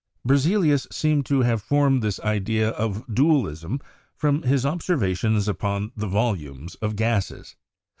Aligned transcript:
Berzelius 0.25 0.87
seemed 0.91 1.27
to 1.27 1.41
have 1.41 1.61
formed 1.61 2.01
this 2.01 2.19
idea 2.21 2.69
of 2.69 3.05
dualism 3.13 3.79
from 4.15 4.41
his 4.41 4.65
observations 4.65 5.47
upon 5.47 5.91
the 5.95 6.07
vol 6.07 6.35
umes 6.35 6.75
of 6.81 6.95
gases. 6.95 7.55